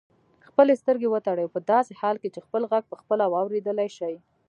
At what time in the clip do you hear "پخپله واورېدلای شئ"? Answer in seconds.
2.91-4.15